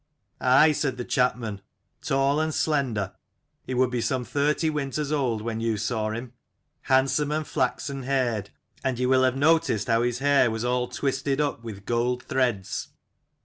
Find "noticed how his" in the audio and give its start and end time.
9.35-10.17